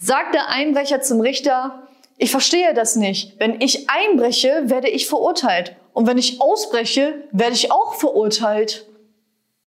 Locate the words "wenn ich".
3.38-3.88, 6.06-6.40